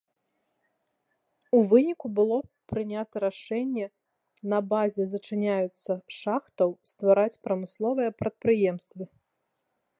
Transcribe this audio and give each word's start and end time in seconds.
У 1.57 1.59
выніку 1.71 2.07
было 2.19 2.37
прынята 2.71 3.15
рашэнне 3.25 3.85
на 4.55 4.59
базе 4.71 5.03
зачыняюцца 5.13 5.91
шахтаў 6.23 6.69
ствараць 6.93 7.39
прамысловыя 7.49 8.09
прадпрыемствы. 8.23 9.03